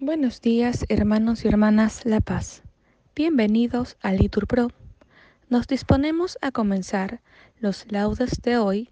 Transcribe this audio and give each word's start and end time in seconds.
Buenos 0.00 0.40
días, 0.40 0.86
hermanos 0.88 1.44
y 1.44 1.48
hermanas 1.48 2.06
La 2.06 2.20
Paz. 2.20 2.62
Bienvenidos 3.16 3.96
a 4.00 4.12
Litur 4.12 4.46
Pro. 4.46 4.68
Nos 5.48 5.66
disponemos 5.66 6.38
a 6.40 6.52
comenzar 6.52 7.20
los 7.58 7.90
laudes 7.90 8.40
de 8.40 8.58
hoy, 8.58 8.90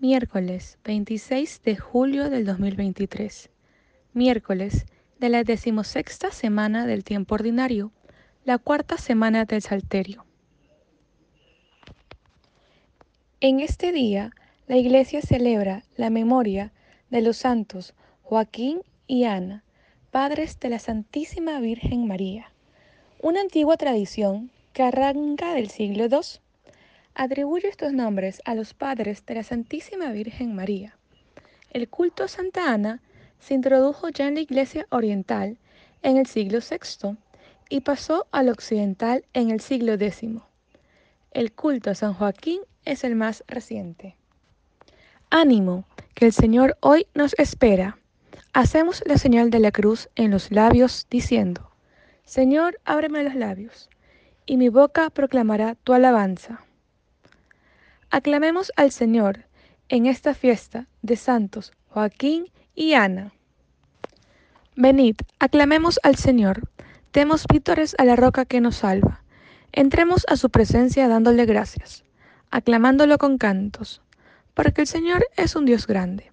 miércoles 0.00 0.78
26 0.82 1.60
de 1.62 1.76
julio 1.76 2.30
del 2.30 2.46
2023, 2.46 3.50
miércoles 4.14 4.86
de 5.20 5.28
la 5.28 5.44
decimosexta 5.44 6.30
semana 6.30 6.86
del 6.86 7.04
tiempo 7.04 7.34
ordinario, 7.34 7.92
la 8.46 8.56
cuarta 8.56 8.96
semana 8.96 9.44
del 9.44 9.60
Salterio. 9.60 10.24
En 13.40 13.60
este 13.60 13.92
día, 13.92 14.30
la 14.68 14.78
Iglesia 14.78 15.20
celebra 15.20 15.84
la 15.98 16.08
memoria 16.08 16.72
de 17.10 17.20
los 17.20 17.36
santos 17.36 17.92
Joaquín 18.22 18.80
y 19.06 19.24
Ana, 19.24 19.65
padres 20.16 20.58
de 20.60 20.70
la 20.70 20.78
Santísima 20.78 21.60
Virgen 21.60 22.06
María, 22.06 22.50
una 23.20 23.42
antigua 23.42 23.76
tradición 23.76 24.50
que 24.72 24.82
arranca 24.82 25.52
del 25.52 25.68
siglo 25.68 26.06
II. 26.06 26.40
Atribuye 27.14 27.68
estos 27.68 27.92
nombres 27.92 28.40
a 28.46 28.54
los 28.54 28.72
padres 28.72 29.26
de 29.26 29.34
la 29.34 29.42
Santísima 29.42 30.12
Virgen 30.12 30.54
María. 30.54 30.96
El 31.70 31.90
culto 31.90 32.24
a 32.24 32.28
Santa 32.28 32.72
Ana 32.72 33.02
se 33.40 33.52
introdujo 33.52 34.08
ya 34.08 34.26
en 34.26 34.36
la 34.36 34.40
Iglesia 34.40 34.86
Oriental 34.88 35.58
en 36.02 36.16
el 36.16 36.24
siglo 36.24 36.60
VI 36.60 37.18
y 37.68 37.82
pasó 37.82 38.26
al 38.30 38.48
occidental 38.48 39.22
en 39.34 39.50
el 39.50 39.60
siglo 39.60 39.92
X. 40.00 40.30
El 41.32 41.52
culto 41.52 41.90
a 41.90 41.94
San 41.94 42.14
Joaquín 42.14 42.62
es 42.86 43.04
el 43.04 43.16
más 43.16 43.44
reciente. 43.48 44.16
Ánimo, 45.28 45.84
que 46.14 46.24
el 46.24 46.32
Señor 46.32 46.78
hoy 46.80 47.06
nos 47.12 47.34
espera. 47.38 47.98
Hacemos 48.56 49.02
la 49.04 49.18
señal 49.18 49.50
de 49.50 49.60
la 49.60 49.70
cruz 49.70 50.08
en 50.16 50.30
los 50.30 50.50
labios, 50.50 51.06
diciendo, 51.10 51.72
Señor, 52.24 52.80
ábreme 52.86 53.22
los 53.22 53.34
labios, 53.34 53.90
y 54.46 54.56
mi 54.56 54.70
boca 54.70 55.10
proclamará 55.10 55.74
tu 55.74 55.92
alabanza. 55.92 56.64
Aclamemos 58.08 58.72
al 58.76 58.92
Señor 58.92 59.44
en 59.90 60.06
esta 60.06 60.32
fiesta 60.32 60.86
de 61.02 61.16
santos 61.16 61.74
Joaquín 61.88 62.50
y 62.74 62.94
Ana. 62.94 63.34
Venid, 64.74 65.16
aclamemos 65.38 66.00
al 66.02 66.16
Señor, 66.16 66.62
demos 67.12 67.44
vítores 67.52 67.94
a 67.98 68.06
la 68.06 68.16
roca 68.16 68.46
que 68.46 68.62
nos 68.62 68.76
salva. 68.76 69.22
Entremos 69.72 70.24
a 70.30 70.38
su 70.38 70.48
presencia 70.48 71.08
dándole 71.08 71.44
gracias, 71.44 72.04
aclamándolo 72.50 73.18
con 73.18 73.36
cantos, 73.36 74.00
porque 74.54 74.80
el 74.80 74.86
Señor 74.86 75.26
es 75.36 75.56
un 75.56 75.66
Dios 75.66 75.86
grande 75.86 76.32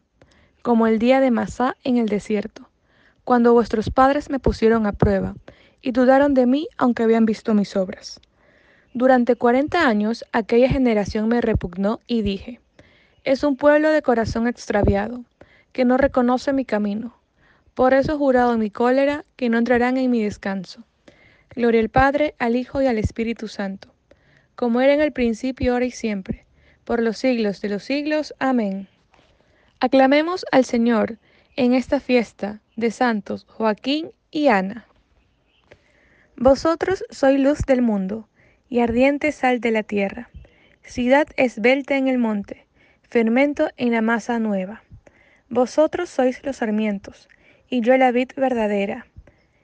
como 0.61 0.87
el 0.87 0.99
día 0.99 1.19
de 1.19 1.31
Masá 1.31 1.75
en 1.83 1.97
el 1.97 2.07
desierto, 2.07 2.69
cuando 3.23 3.53
vuestros 3.53 3.89
padres 3.89 4.29
me 4.29 4.39
pusieron 4.39 4.85
a 4.85 4.93
prueba 4.93 5.35
y 5.81 5.91
dudaron 5.91 6.33
de 6.33 6.45
mí 6.45 6.67
aunque 6.77 7.03
habían 7.03 7.25
visto 7.25 7.53
mis 7.53 7.75
obras. 7.75 8.19
Durante 8.93 9.35
cuarenta 9.35 9.87
años 9.87 10.25
aquella 10.31 10.69
generación 10.69 11.27
me 11.27 11.41
repugnó 11.41 11.99
y 12.07 12.21
dije, 12.21 12.59
es 13.23 13.43
un 13.43 13.55
pueblo 13.55 13.89
de 13.91 14.01
corazón 14.01 14.47
extraviado, 14.47 15.23
que 15.71 15.85
no 15.85 15.97
reconoce 15.97 16.53
mi 16.53 16.65
camino. 16.65 17.15
Por 17.73 17.93
eso 17.93 18.13
he 18.13 18.17
jurado 18.17 18.53
en 18.53 18.59
mi 18.59 18.69
cólera 18.69 19.25
que 19.35 19.49
no 19.49 19.57
entrarán 19.57 19.97
en 19.97 20.11
mi 20.11 20.21
descanso. 20.21 20.83
Gloria 21.55 21.81
al 21.81 21.89
Padre, 21.89 22.35
al 22.39 22.55
Hijo 22.55 22.81
y 22.81 22.87
al 22.87 22.97
Espíritu 22.97 23.47
Santo, 23.47 23.93
como 24.55 24.81
era 24.81 24.93
en 24.93 25.01
el 25.01 25.11
principio, 25.11 25.73
ahora 25.73 25.85
y 25.85 25.91
siempre, 25.91 26.45
por 26.83 27.01
los 27.01 27.17
siglos 27.17 27.61
de 27.61 27.69
los 27.69 27.83
siglos. 27.83 28.33
Amén. 28.39 28.87
Aclamemos 29.83 30.45
al 30.51 30.63
Señor 30.63 31.17
en 31.55 31.73
esta 31.73 31.99
fiesta 31.99 32.61
de 32.75 32.91
santos 32.91 33.47
Joaquín 33.49 34.11
y 34.29 34.47
Ana. 34.47 34.85
Vosotros 36.35 37.03
sois 37.09 37.39
luz 37.39 37.61
del 37.65 37.81
mundo 37.81 38.29
y 38.69 38.81
ardiente 38.81 39.31
sal 39.31 39.59
de 39.59 39.71
la 39.71 39.81
tierra, 39.81 40.29
ciudad 40.83 41.25
esbelta 41.35 41.97
en 41.97 42.07
el 42.07 42.19
monte, 42.19 42.67
fermento 43.09 43.71
en 43.75 43.91
la 43.91 44.03
masa 44.03 44.37
nueva. 44.37 44.83
Vosotros 45.49 46.11
sois 46.11 46.45
los 46.45 46.57
sarmientos, 46.57 47.27
y 47.67 47.81
yo 47.81 47.97
la 47.97 48.11
vid 48.11 48.33
verdadera. 48.37 49.07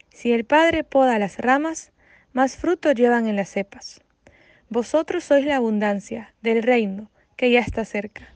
Si 0.10 0.34
el 0.34 0.46
Padre 0.46 0.84
poda 0.84 1.20
las 1.20 1.38
ramas, 1.38 1.92
más 2.34 2.58
fruto 2.58 2.92
llevan 2.92 3.28
en 3.28 3.36
las 3.36 3.50
cepas. 3.50 4.02
Vosotros 4.68 5.26
sois 5.26 5.46
la 5.46 5.58
abundancia 5.58 6.34
del 6.42 6.64
reino 6.64 7.12
que 7.36 7.52
ya 7.52 7.60
está 7.60 7.86
cerca 7.86 8.34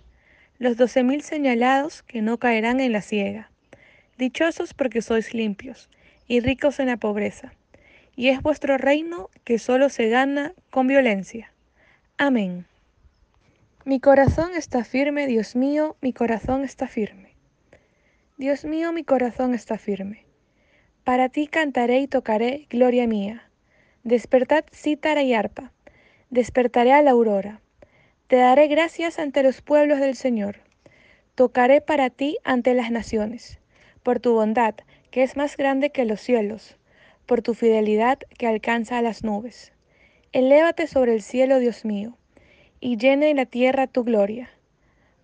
los 0.61 0.77
doce 0.77 1.01
mil 1.01 1.23
señalados 1.23 2.03
que 2.03 2.22
no 2.22 2.38
caerán 2.38 2.81
en 2.81 2.91
la 2.91 3.01
ciega. 3.01 3.49
Dichosos 4.19 4.75
porque 4.75 5.01
sois 5.01 5.33
limpios 5.33 5.89
y 6.27 6.39
ricos 6.39 6.79
en 6.79 6.85
la 6.85 6.97
pobreza, 6.97 7.55
y 8.16 8.27
es 8.27 8.44
vuestro 8.44 8.77
reino 8.77 9.31
que 9.44 9.57
solo 9.57 9.89
se 9.89 10.07
gana 10.09 10.53
con 10.69 10.85
violencia. 10.85 11.51
Amén. 12.19 12.67
Mi 13.85 13.99
corazón 13.99 14.51
está 14.55 14.83
firme, 14.83 15.25
Dios 15.25 15.55
mío, 15.55 15.95
mi 15.99 16.13
corazón 16.13 16.63
está 16.63 16.88
firme. 16.88 17.33
Dios 18.38 18.63
mío, 18.63 18.93
mi 18.93 19.03
corazón 19.03 19.55
está 19.55 19.79
firme. 19.79 20.28
Para 21.03 21.29
ti 21.29 21.47
cantaré 21.47 22.01
y 22.01 22.07
tocaré, 22.07 22.67
gloria 22.69 23.07
mía. 23.07 23.49
Despertad 24.03 24.66
cítara 24.72 25.23
y 25.23 25.33
arpa. 25.33 25.72
Despertaré 26.29 26.93
a 26.93 27.01
la 27.01 27.09
aurora 27.09 27.60
te 28.31 28.38
daré 28.38 28.68
gracias 28.68 29.19
ante 29.19 29.44
los 29.44 29.62
pueblos 29.62 30.00
del 30.00 30.16
Señor. 30.16 30.62
Tocaré 31.36 31.81
para 31.81 32.09
ti 32.09 32.38
ante 32.46 32.74
las 32.74 32.90
naciones, 32.90 33.59
por 34.03 34.22
tu 34.22 34.31
bondad, 34.31 34.74
que 35.09 35.22
es 35.24 35.36
más 35.36 35.58
grande 35.58 35.90
que 35.90 36.06
los 36.06 36.22
cielos, 36.22 36.78
por 37.25 37.41
tu 37.41 37.56
fidelidad 37.56 38.20
que 38.38 38.47
alcanza 38.47 38.97
a 38.97 39.02
las 39.02 39.25
nubes. 39.25 39.74
Elévate 40.31 40.88
sobre 40.88 41.14
el 41.14 41.22
cielo, 41.24 41.59
Dios 41.59 41.84
mío, 41.84 42.18
y 42.80 42.96
llene 42.96 43.34
la 43.34 43.46
tierra 43.46 43.88
tu 43.88 44.06
gloria, 44.06 44.50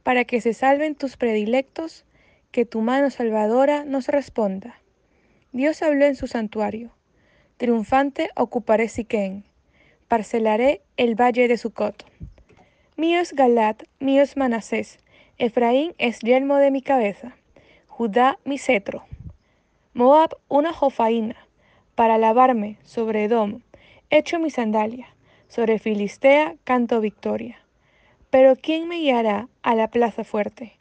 para 0.03 0.25
que 0.25 0.41
se 0.41 0.53
salven 0.53 0.94
tus 0.94 1.16
predilectos, 1.16 2.03
que 2.51 2.66
tu 2.66 2.81
mano 2.81 3.09
salvadora 3.09 3.85
nos 3.85 4.09
responda. 4.09 4.81
Dios 5.53 5.81
habló 5.81 6.03
en 6.07 6.17
su 6.17 6.28
santuario. 6.28 6.91
Triunfante 7.56 8.31
ocuparé 8.35 8.90
Siquén, 8.90 9.46
parcelaré 10.09 10.81
el 10.97 11.16
valle 11.16 11.47
de 11.47 11.56
Sucot. 11.56 12.06
Mío 13.00 13.19
es 13.19 13.34
Galat, 13.34 13.84
mío 14.00 14.24
es 14.24 14.38
Manasés, 14.38 14.97
Efraín 15.38 15.94
es 16.00 16.18
yelmo 16.22 16.56
de 16.56 16.72
mi 16.72 16.81
cabeza, 16.81 17.38
Judá 17.85 18.40
mi 18.44 18.58
cetro. 18.58 19.06
Moab 19.94 20.35
una 20.47 20.74
jofaína, 20.74 21.35
para 21.94 22.18
lavarme 22.18 22.80
sobre 22.81 23.25
Edom, 23.25 23.62
echo 24.09 24.40
mi 24.40 24.50
sandalia, 24.50 25.09
sobre 25.47 25.78
Filistea 25.78 26.56
canto 26.63 27.00
victoria. 27.00 27.59
Pero 28.31 28.56
¿quién 28.56 28.88
me 28.88 28.97
guiará 28.97 29.47
a 29.62 29.75
la 29.75 29.90
plaza 29.91 30.24
fuerte? 30.24 30.75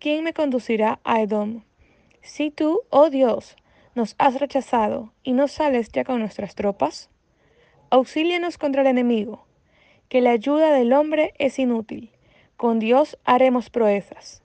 ¿Quién 0.00 0.24
me 0.24 0.32
conducirá 0.32 0.98
a 1.04 1.22
Edom? 1.22 1.62
Si 2.22 2.50
tú, 2.50 2.80
oh 2.90 3.08
Dios, 3.08 3.54
nos 3.94 4.16
has 4.18 4.40
rechazado 4.40 5.12
y 5.22 5.32
no 5.32 5.46
sales 5.46 5.92
ya 5.92 6.02
con 6.02 6.18
nuestras 6.18 6.56
tropas, 6.56 7.08
auxílianos 7.88 8.58
contra 8.58 8.82
el 8.82 8.88
enemigo 8.88 9.46
que 10.12 10.20
la 10.20 10.32
ayuda 10.32 10.74
del 10.74 10.92
hombre 10.92 11.32
es 11.38 11.58
inútil. 11.58 12.10
Con 12.58 12.78
Dios 12.78 13.16
haremos 13.24 13.70
proezas. 13.70 14.42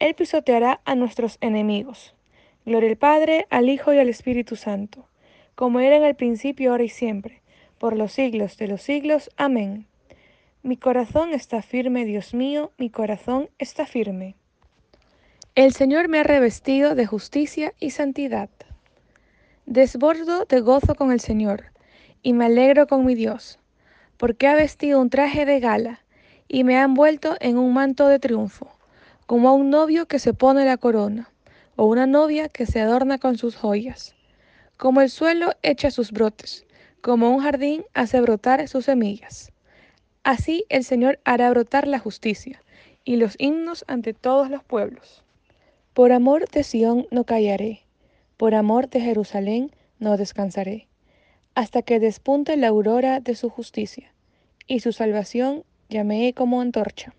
Él 0.00 0.16
pisoteará 0.16 0.80
a 0.84 0.96
nuestros 0.96 1.38
enemigos. 1.40 2.16
Gloria 2.64 2.90
al 2.90 2.96
Padre, 2.96 3.46
al 3.50 3.68
Hijo 3.68 3.94
y 3.94 3.98
al 3.98 4.08
Espíritu 4.08 4.56
Santo, 4.56 5.06
como 5.54 5.78
era 5.78 5.94
en 5.94 6.02
el 6.02 6.16
principio, 6.16 6.72
ahora 6.72 6.82
y 6.82 6.88
siempre, 6.88 7.40
por 7.78 7.96
los 7.96 8.10
siglos 8.10 8.56
de 8.56 8.66
los 8.66 8.82
siglos. 8.82 9.30
Amén. 9.36 9.86
Mi 10.64 10.76
corazón 10.76 11.32
está 11.32 11.62
firme, 11.62 12.04
Dios 12.04 12.34
mío, 12.34 12.72
mi 12.76 12.90
corazón 12.90 13.48
está 13.60 13.86
firme. 13.86 14.34
El 15.54 15.72
Señor 15.72 16.08
me 16.08 16.18
ha 16.18 16.24
revestido 16.24 16.96
de 16.96 17.06
justicia 17.06 17.74
y 17.78 17.90
santidad. 17.90 18.50
Desbordo 19.66 20.46
de 20.46 20.60
gozo 20.62 20.96
con 20.96 21.12
el 21.12 21.20
Señor, 21.20 21.66
y 22.24 22.32
me 22.32 22.46
alegro 22.46 22.88
con 22.88 23.06
mi 23.06 23.14
Dios 23.14 23.60
porque 24.16 24.46
ha 24.46 24.54
vestido 24.54 25.00
un 25.00 25.10
traje 25.10 25.44
de 25.44 25.60
gala 25.60 26.00
y 26.48 26.64
me 26.64 26.76
ha 26.78 26.82
envuelto 26.82 27.36
en 27.40 27.58
un 27.58 27.74
manto 27.74 28.08
de 28.08 28.18
triunfo, 28.18 28.70
como 29.26 29.48
a 29.48 29.52
un 29.52 29.70
novio 29.70 30.06
que 30.06 30.18
se 30.18 30.34
pone 30.34 30.64
la 30.64 30.76
corona, 30.76 31.30
o 31.76 31.86
una 31.86 32.06
novia 32.06 32.48
que 32.48 32.66
se 32.66 32.80
adorna 32.80 33.18
con 33.18 33.36
sus 33.38 33.56
joyas. 33.56 34.14
como 34.76 35.00
el 35.00 35.10
suelo 35.10 35.52
echa 35.62 35.90
sus 35.90 36.12
brotes, 36.12 36.66
como 37.00 37.34
un 37.34 37.42
jardín 37.42 37.84
hace 37.94 38.20
brotar 38.20 38.68
sus 38.68 38.84
semillas. 38.86 39.52
Así 40.22 40.64
el 40.68 40.84
Señor 40.84 41.18
hará 41.24 41.48
brotar 41.50 41.86
la 41.86 41.98
justicia 41.98 42.62
y 43.04 43.16
los 43.16 43.36
himnos 43.38 43.84
ante 43.88 44.12
todos 44.12 44.50
los 44.50 44.62
pueblos. 44.64 45.22
Por 45.94 46.12
amor 46.12 46.48
de 46.50 46.62
Sión 46.62 47.06
no 47.10 47.24
callaré, 47.24 47.84
por 48.36 48.54
amor 48.54 48.90
de 48.90 49.00
Jerusalén 49.00 49.70
no 49.98 50.16
descansaré, 50.16 50.88
hasta 51.56 51.80
que 51.80 51.98
despunte 51.98 52.58
la 52.58 52.68
aurora 52.68 53.20
de 53.20 53.34
su 53.34 53.48
justicia, 53.48 54.12
y 54.66 54.80
su 54.80 54.92
salvación 54.92 55.64
llameé 55.88 56.34
como 56.34 56.60
antorcha. 56.60 57.14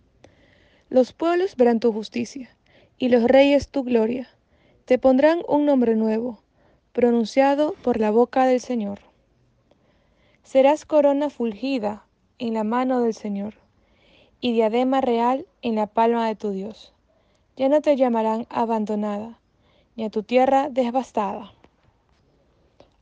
Los 0.89 1.11
pueblos 1.11 1.55
verán 1.55 1.79
tu 1.79 1.91
justicia, 1.91 2.55
y 2.99 3.09
los 3.09 3.23
reyes 3.23 3.69
tu 3.69 3.83
gloria. 3.83 4.29
Te 4.85 4.99
pondrán 4.99 5.41
un 5.49 5.65
nombre 5.65 5.95
nuevo, 5.95 6.43
pronunciado 6.93 7.73
por 7.81 7.99
la 7.99 8.11
boca 8.11 8.45
del 8.45 8.61
Señor. 8.61 8.99
Serás 10.43 10.85
corona 10.85 11.31
fulgida 11.31 12.05
en 12.37 12.53
la 12.53 12.63
mano 12.63 13.01
del 13.01 13.15
Señor, 13.15 13.55
y 14.39 14.53
diadema 14.53 15.01
real 15.01 15.47
en 15.63 15.73
la 15.73 15.87
palma 15.87 16.27
de 16.27 16.35
tu 16.35 16.51
Dios. 16.51 16.93
Ya 17.55 17.69
no 17.69 17.81
te 17.81 17.95
llamarán 17.95 18.45
abandonada, 18.51 19.39
ni 19.95 20.03
a 20.03 20.11
tu 20.11 20.21
tierra 20.21 20.69
devastada. 20.69 21.56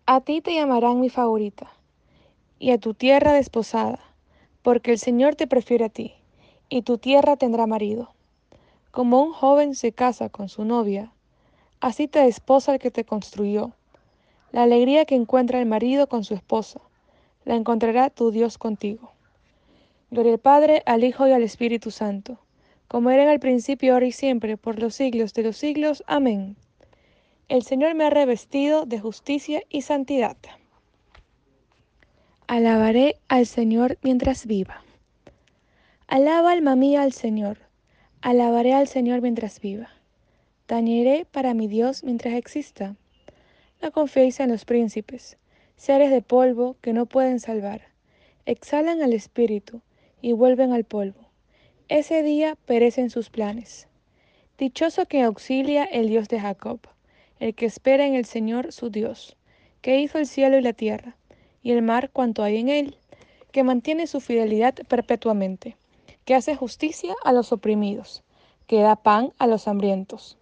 A 0.07 0.21
ti 0.21 0.39
te 0.39 0.53
llamarán 0.53 0.99
mi 0.99 1.09
favorita, 1.09 1.71
y 2.59 2.69
a 2.69 2.77
tu 2.77 2.93
tierra 2.93 3.33
desposada, 3.33 3.97
porque 4.61 4.91
el 4.91 4.99
Señor 4.99 5.33
te 5.33 5.47
prefiere 5.47 5.85
a 5.85 5.89
ti, 5.89 6.13
y 6.69 6.83
tu 6.83 6.99
tierra 6.99 7.37
tendrá 7.37 7.65
marido. 7.65 8.11
Como 8.91 9.23
un 9.23 9.33
joven 9.33 9.73
se 9.73 9.93
casa 9.93 10.29
con 10.29 10.47
su 10.47 10.63
novia, 10.63 11.11
así 11.79 12.07
te 12.07 12.19
desposa 12.19 12.73
el 12.73 12.79
que 12.79 12.91
te 12.91 13.03
construyó. 13.03 13.71
La 14.51 14.61
alegría 14.61 15.05
que 15.05 15.15
encuentra 15.15 15.59
el 15.59 15.65
marido 15.65 16.05
con 16.05 16.23
su 16.23 16.35
esposa, 16.35 16.81
la 17.43 17.55
encontrará 17.55 18.11
tu 18.11 18.29
Dios 18.29 18.59
contigo. 18.59 19.11
Gloria 20.11 20.33
al 20.33 20.39
Padre, 20.39 20.83
al 20.85 21.03
Hijo 21.03 21.27
y 21.27 21.31
al 21.31 21.41
Espíritu 21.41 21.89
Santo, 21.89 22.37
como 22.87 23.09
era 23.09 23.23
en 23.23 23.29
el 23.29 23.39
principio, 23.39 23.93
ahora 23.93 24.05
y 24.05 24.11
siempre, 24.11 24.55
por 24.55 24.77
los 24.77 24.93
siglos 24.93 25.33
de 25.33 25.41
los 25.41 25.57
siglos. 25.57 26.03
Amén. 26.05 26.57
El 27.47 27.61
Señor 27.61 27.93
me 27.93 28.05
ha 28.05 28.09
revestido 28.09 28.87
de 28.87 28.99
justicia 28.99 29.61
y 29.69 29.83
santidad. 29.83 30.35
Alabaré 32.47 33.17
al 33.27 33.45
Señor 33.45 33.99
mientras 34.01 34.47
viva. 34.47 34.83
Alaba 36.07 36.53
alma 36.53 36.75
mía 36.75 37.03
al 37.03 37.13
Señor. 37.13 37.59
Alabaré 38.21 38.73
al 38.73 38.87
Señor 38.87 39.21
mientras 39.21 39.59
viva. 39.59 39.89
Tañeré 40.65 41.27
para 41.31 41.53
mi 41.53 41.67
Dios 41.67 42.03
mientras 42.03 42.33
exista. 42.33 42.95
No 43.79 43.91
confiéis 43.91 44.39
en 44.39 44.49
los 44.49 44.65
príncipes, 44.65 45.37
seres 45.77 46.09
de 46.09 46.23
polvo 46.23 46.77
que 46.81 46.93
no 46.93 47.05
pueden 47.05 47.39
salvar. 47.39 47.81
Exhalan 48.47 49.03
al 49.03 49.13
espíritu 49.13 49.81
y 50.19 50.33
vuelven 50.33 50.73
al 50.73 50.83
polvo. 50.83 51.29
Ese 51.89 52.23
día 52.23 52.57
perecen 52.65 53.11
sus 53.11 53.29
planes. 53.29 53.87
Dichoso 54.57 55.05
que 55.05 55.21
auxilia 55.21 55.83
el 55.83 56.09
Dios 56.09 56.27
de 56.27 56.39
Jacob, 56.39 56.79
el 57.45 57.53
que 57.53 57.67
espera 57.67 58.07
en 58.07 58.15
el 58.15 58.25
Señor 58.25 58.71
su 58.71 58.89
Dios, 58.89 59.37
que 59.81 59.99
hizo 59.99 60.17
el 60.17 60.25
cielo 60.25 60.57
y 60.57 60.63
la 60.63 60.73
tierra, 60.73 61.15
y 61.61 61.73
el 61.73 61.83
mar 61.83 62.09
cuanto 62.11 62.41
hay 62.41 62.57
en 62.57 62.69
él, 62.69 62.97
que 63.51 63.63
mantiene 63.63 64.07
su 64.07 64.19
fidelidad 64.19 64.73
perpetuamente, 64.87 65.77
que 66.25 66.33
hace 66.33 66.55
justicia 66.55 67.13
a 67.23 67.31
los 67.33 67.51
oprimidos, 67.51 68.23
que 68.65 68.81
da 68.81 68.95
pan 68.95 69.31
a 69.37 69.45
los 69.45 69.67
hambrientos. 69.67 70.39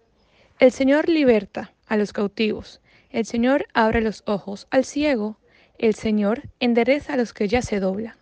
El 0.58 0.72
Señor 0.72 1.10
liberta 1.10 1.74
a 1.88 1.98
los 1.98 2.14
cautivos, 2.14 2.80
el 3.10 3.26
Señor 3.26 3.66
abre 3.74 4.00
los 4.00 4.22
ojos 4.24 4.66
al 4.70 4.86
ciego, 4.86 5.36
el 5.76 5.94
Señor 5.94 6.44
endereza 6.58 7.12
a 7.12 7.16
los 7.18 7.34
que 7.34 7.48
ya 7.48 7.60
se 7.60 7.80
doblan. 7.80 8.16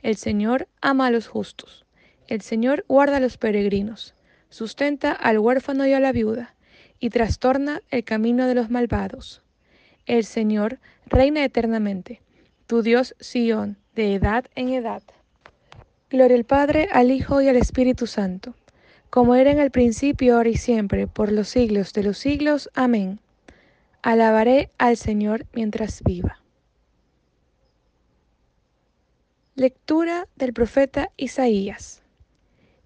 El 0.00 0.14
Señor 0.14 0.68
ama 0.80 1.08
a 1.08 1.10
los 1.10 1.26
justos. 1.26 1.86
El 2.28 2.42
Señor 2.42 2.84
guarda 2.86 3.16
a 3.16 3.20
los 3.20 3.36
peregrinos, 3.36 4.14
sustenta 4.48 5.10
al 5.10 5.40
huérfano 5.40 5.88
y 5.88 5.92
a 5.92 5.98
la 5.98 6.12
viuda, 6.12 6.54
y 7.00 7.10
trastorna 7.10 7.82
el 7.90 8.04
camino 8.04 8.46
de 8.46 8.54
los 8.54 8.70
malvados. 8.70 9.42
El 10.06 10.24
Señor 10.24 10.78
reina 11.06 11.44
eternamente, 11.44 12.22
tu 12.66 12.82
Dios 12.82 13.14
Sión, 13.20 13.76
de 13.94 14.14
edad 14.14 14.46
en 14.54 14.70
edad. 14.70 15.02
Gloria 16.10 16.36
al 16.36 16.44
Padre, 16.44 16.88
al 16.92 17.10
Hijo 17.10 17.40
y 17.40 17.48
al 17.48 17.56
Espíritu 17.56 18.06
Santo, 18.06 18.54
como 19.10 19.34
era 19.34 19.50
en 19.50 19.58
el 19.58 19.70
principio, 19.70 20.36
ahora 20.36 20.48
y 20.48 20.56
siempre, 20.56 21.06
por 21.06 21.32
los 21.32 21.48
siglos 21.48 21.92
de 21.92 22.02
los 22.02 22.18
siglos. 22.18 22.70
Amén. 22.74 23.20
Alabaré 24.02 24.70
al 24.78 24.96
Señor 24.96 25.46
mientras 25.52 26.02
viva. 26.02 26.40
Lectura 29.54 30.28
del 30.36 30.52
profeta 30.52 31.10
Isaías. 31.16 32.02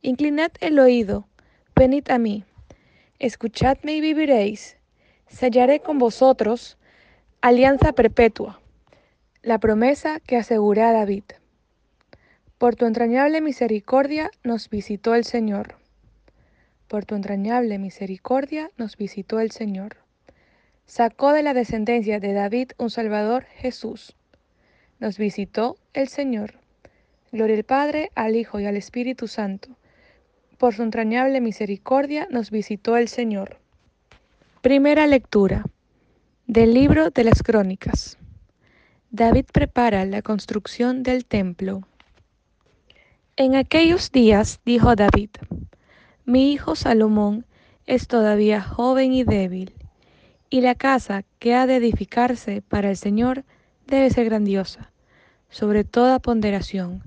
Inclinad 0.01 0.53
el 0.61 0.79
oído, 0.79 1.29
venid 1.77 2.11
a 2.11 2.19
mí, 2.19 2.45
escuchadme 3.23 3.95
y 3.95 4.01
viviréis. 4.01 4.77
Sellaré 5.29 5.81
con 5.81 5.99
vosotros 5.99 6.77
alianza 7.41 7.93
perpetua, 7.93 8.61
la 9.43 9.59
promesa 9.59 10.19
que 10.21 10.37
aseguré 10.37 10.83
a 10.83 10.93
David. 10.93 11.25
Por 12.59 12.75
tu 12.75 12.85
entrañable 12.85 13.41
misericordia 13.41 14.31
nos 14.43 14.69
visitó 14.69 15.15
el 15.15 15.25
Señor. 15.25 15.77
Por 16.89 17.05
tu 17.05 17.15
entrañable 17.15 17.79
misericordia 17.79 18.71
nos 18.77 18.97
visitó 18.97 19.39
el 19.39 19.53
Señor. 19.53 19.99
Sacó 20.85 21.33
de 21.33 21.45
la 21.45 21.55
descendencia 21.55 22.19
de 22.19 22.33
David 22.33 22.73
un 22.77 22.91
Salvador, 22.91 23.45
Jesús. 23.55 24.17
Nos 24.99 25.17
visitó 25.17 25.77
el 25.95 26.09
Señor. 26.09 26.55
Gloria 27.31 27.57
al 27.57 27.65
Padre, 27.65 28.11
al 28.17 28.35
Hijo 28.35 28.59
y 28.59 28.67
al 28.67 28.77
Espíritu 28.77 29.29
Santo. 29.29 29.77
Por 30.63 30.77
su 30.77 30.85
entrañable 30.85 31.41
misericordia 31.41 32.29
nos 32.31 32.53
visitó 32.53 32.97
el 32.97 33.09
Señor. 33.09 33.59
Primera 34.61 35.09
lectura 35.09 35.65
del 36.47 36.73
libro 36.73 37.11
de 37.11 37.25
las 37.25 37.43
Crónicas. 37.43 38.17
David 39.11 39.47
prepara 39.53 40.05
la 40.05 40.23
construcción 40.23 41.03
del 41.03 41.25
templo. 41.25 41.81
En 43.35 43.57
aquellos 43.57 44.13
días 44.13 44.61
dijo 44.65 44.95
David, 44.95 45.31
mi 46.27 46.53
hijo 46.53 46.77
Salomón 46.77 47.45
es 47.87 48.07
todavía 48.07 48.63
joven 48.63 49.15
y 49.15 49.25
débil, 49.25 49.75
y 50.49 50.61
la 50.61 50.77
casa 50.77 51.25
que 51.41 51.57
ha 51.57 51.67
de 51.67 51.75
edificarse 51.75 52.63
para 52.63 52.89
el 52.89 52.97
Señor 52.97 53.43
debe 53.89 54.11
ser 54.11 54.27
grandiosa, 54.27 54.93
sobre 55.51 55.83
toda 55.83 56.21
ponderación 56.21 57.03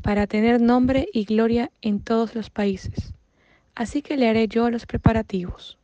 para 0.00 0.26
tener 0.26 0.60
nombre 0.60 1.06
y 1.12 1.24
gloria 1.24 1.70
en 1.82 2.00
todos 2.00 2.34
los 2.34 2.50
países. 2.50 3.12
Así 3.74 4.02
que 4.02 4.16
le 4.16 4.28
haré 4.28 4.48
yo 4.48 4.70
los 4.70 4.86
preparativos. 4.86 5.78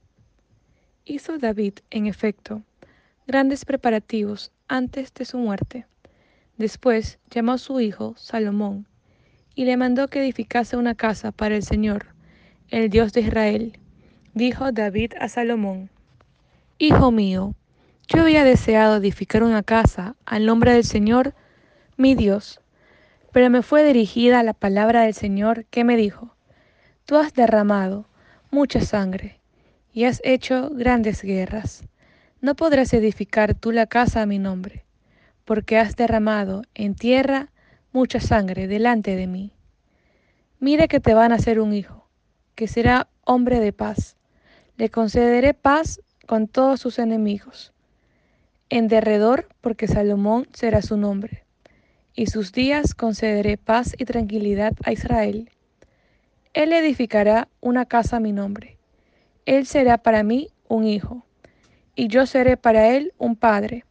Hizo 1.05 1.39
David, 1.39 1.75
en 1.91 2.07
efecto, 2.07 2.63
grandes 3.27 3.65
preparativos 3.65 4.53
antes 4.69 5.13
de 5.15 5.25
su 5.25 5.39
muerte. 5.39 5.87
Después 6.57 7.19
llamó 7.31 7.53
a 7.53 7.59
su 7.59 7.81
hijo, 7.81 8.15
Salomón, 8.17 8.87
y 9.55 9.65
le 9.65 9.77
mandó 9.77 10.09
que 10.09 10.21
edificase 10.21 10.77
una 10.77 10.95
casa 10.95 11.33
para 11.33 11.57
el 11.57 11.63
Señor, 11.63 12.07
el 12.69 12.91
Dios 12.91 13.13
de 13.13 13.23
Israel. 13.23 13.79
Dijo 14.35 14.73
David 14.73 15.13
a 15.21 15.29
Salomón, 15.29 15.91
Hijo 16.79 17.11
mío, 17.11 17.55
yo 18.07 18.23
había 18.23 18.45
deseado 18.45 18.97
edificar 18.97 19.43
una 19.43 19.63
casa 19.63 20.15
al 20.25 20.47
nombre 20.47 20.73
del 20.73 20.85
Señor, 20.85 21.35
mi 21.97 22.15
Dios, 22.15 22.61
pero 23.39 23.51
me 23.51 23.63
fue 23.63 23.85
dirigida 23.85 24.43
la 24.43 24.53
palabra 24.53 25.03
del 25.03 25.15
Señor 25.15 25.65
que 25.67 25.85
me 25.85 25.97
dijo, 25.97 26.35
Tú 27.05 27.15
has 27.19 27.35
derramado 27.35 28.09
mucha 28.51 28.81
sangre 28.81 29.39
y 29.93 30.07
has 30.07 30.21
hecho 30.25 30.71
grandes 30.71 31.23
guerras. 31.23 31.85
No 32.41 32.57
podrás 32.57 32.93
edificar 32.95 33.55
tú 33.55 33.71
la 33.71 33.87
casa 33.87 34.23
a 34.23 34.27
mi 34.27 34.41
nombre, 34.41 34.85
porque 35.45 35.79
has 35.79 35.95
derramado 35.95 36.65
en 36.75 36.97
tierra 36.97 37.53
mucha 37.93 38.19
sangre 38.19 38.67
delante 38.67 39.15
de 39.15 39.29
mí. 39.29 39.53
Mire 40.59 40.89
que 40.89 40.99
te 40.99 41.15
van 41.15 41.31
a 41.31 41.37
hacer 41.37 41.61
un 41.61 41.73
hijo, 41.75 42.09
que 42.57 42.67
será 42.67 43.07
hombre 43.23 43.61
de 43.61 43.73
paz. 43.73 44.17
Le 44.77 44.89
concederé 44.91 45.55
paz 45.55 46.01
con 46.27 46.49
todos 46.49 46.81
sus 46.81 46.99
enemigos. 46.99 47.73
En 48.69 48.89
derredor, 48.89 49.47
porque 49.61 49.87
Salomón 49.87 50.49
será 50.53 50.83
su 50.83 50.97
nombre 50.97 51.45
y 52.19 52.27
sus 52.27 52.51
días 52.51 52.97
concederé 52.97 53.57
paz 53.57 53.95
y 53.97 54.05
tranquilidad 54.05 54.73
a 54.83 54.91
Israel. 54.91 55.53
Él 56.53 56.73
edificará 56.73 57.47
una 57.61 57.85
casa 57.85 58.17
a 58.17 58.21
mi 58.21 58.33
nombre. 58.33 58.77
Él 59.47 59.67
será 59.67 59.99
para 59.99 60.25
mí 60.25 60.49
un 60.67 60.83
hijo, 60.83 61.25
y 61.95 62.09
yo 62.09 62.27
seré 62.27 62.57
para 62.57 62.89
él 62.89 63.15
un 63.19 63.37
padre, 63.37 63.85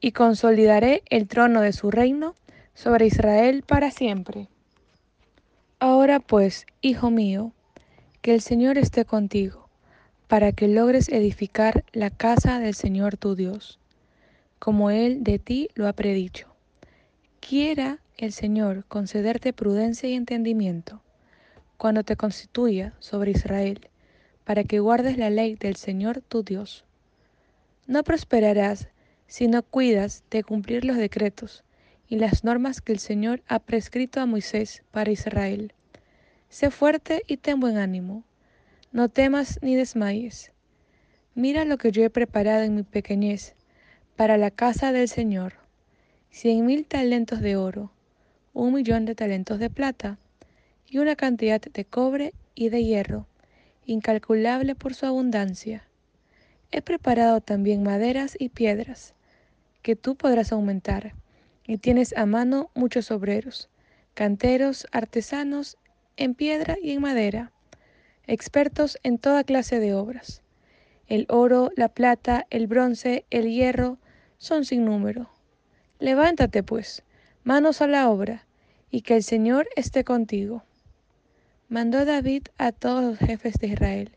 y 0.00 0.12
consolidaré 0.12 1.02
el 1.10 1.28
trono 1.28 1.60
de 1.60 1.74
su 1.74 1.90
reino 1.90 2.36
sobre 2.72 3.04
Israel 3.04 3.64
para 3.66 3.90
siempre. 3.90 4.48
Ahora 5.78 6.20
pues, 6.20 6.64
hijo 6.80 7.10
mío, 7.10 7.52
que 8.22 8.32
el 8.32 8.40
Señor 8.40 8.78
esté 8.78 9.04
contigo, 9.04 9.68
para 10.26 10.52
que 10.52 10.68
logres 10.68 11.10
edificar 11.10 11.84
la 11.92 12.08
casa 12.08 12.60
del 12.60 12.74
Señor 12.74 13.18
tu 13.18 13.34
Dios. 13.34 13.78
como 14.58 14.90
Él 14.90 15.22
de 15.22 15.38
ti 15.38 15.68
lo 15.74 15.86
ha 15.86 15.92
predicho. 15.92 16.51
Quiera 17.48 17.98
el 18.18 18.32
Señor 18.32 18.84
concederte 18.86 19.52
prudencia 19.52 20.08
y 20.08 20.14
entendimiento 20.14 21.02
cuando 21.76 22.04
te 22.04 22.16
constituya 22.16 22.94
sobre 23.00 23.32
Israel, 23.32 23.90
para 24.44 24.62
que 24.62 24.78
guardes 24.78 25.18
la 25.18 25.28
ley 25.28 25.56
del 25.56 25.74
Señor 25.74 26.22
tu 26.22 26.44
Dios. 26.44 26.84
No 27.88 28.04
prosperarás 28.04 28.88
si 29.26 29.48
no 29.48 29.64
cuidas 29.64 30.22
de 30.30 30.44
cumplir 30.44 30.84
los 30.84 30.96
decretos 30.96 31.64
y 32.08 32.16
las 32.16 32.44
normas 32.44 32.80
que 32.80 32.92
el 32.92 33.00
Señor 33.00 33.42
ha 33.48 33.58
prescrito 33.58 34.20
a 34.20 34.26
Moisés 34.26 34.84
para 34.92 35.10
Israel. 35.10 35.74
Sé 36.48 36.70
fuerte 36.70 37.22
y 37.26 37.38
ten 37.38 37.58
buen 37.58 37.76
ánimo. 37.76 38.24
No 38.92 39.08
temas 39.08 39.58
ni 39.62 39.74
desmayes. 39.74 40.52
Mira 41.34 41.64
lo 41.64 41.76
que 41.76 41.90
yo 41.90 42.04
he 42.04 42.08
preparado 42.08 42.62
en 42.62 42.76
mi 42.76 42.84
pequeñez 42.84 43.56
para 44.14 44.38
la 44.38 44.52
casa 44.52 44.92
del 44.92 45.08
Señor. 45.08 45.61
Cien 46.34 46.64
mil 46.64 46.86
talentos 46.86 47.42
de 47.42 47.56
oro, 47.56 47.92
un 48.54 48.72
millón 48.72 49.04
de 49.04 49.14
talentos 49.14 49.58
de 49.58 49.68
plata 49.68 50.18
y 50.88 50.96
una 50.96 51.14
cantidad 51.14 51.60
de 51.60 51.84
cobre 51.84 52.32
y 52.54 52.70
de 52.70 52.82
hierro, 52.82 53.26
incalculable 53.84 54.74
por 54.74 54.94
su 54.94 55.04
abundancia. 55.04 55.86
He 56.70 56.80
preparado 56.80 57.42
también 57.42 57.82
maderas 57.82 58.34
y 58.38 58.48
piedras, 58.48 59.14
que 59.82 59.94
tú 59.94 60.16
podrás 60.16 60.52
aumentar, 60.52 61.12
y 61.66 61.76
tienes 61.76 62.16
a 62.16 62.24
mano 62.24 62.70
muchos 62.74 63.10
obreros, 63.10 63.68
canteros, 64.14 64.86
artesanos, 64.90 65.76
en 66.16 66.34
piedra 66.34 66.78
y 66.82 66.92
en 66.92 67.02
madera, 67.02 67.52
expertos 68.26 68.98
en 69.02 69.18
toda 69.18 69.44
clase 69.44 69.80
de 69.80 69.92
obras. 69.92 70.42
El 71.08 71.26
oro, 71.28 71.70
la 71.76 71.88
plata, 71.88 72.46
el 72.48 72.68
bronce, 72.68 73.26
el 73.30 73.50
hierro 73.50 73.98
son 74.38 74.64
sin 74.64 74.86
número. 74.86 75.30
Levántate, 76.02 76.64
pues, 76.64 77.04
manos 77.44 77.80
a 77.80 77.86
la 77.86 78.10
obra, 78.10 78.44
y 78.90 79.02
que 79.02 79.14
el 79.14 79.22
Señor 79.22 79.68
esté 79.76 80.02
contigo 80.02 80.64
mandó 81.68 82.04
David 82.04 82.48
a 82.58 82.72
todos 82.72 83.04
los 83.04 83.18
jefes 83.18 83.54
de 83.60 83.68
Israel 83.68 84.10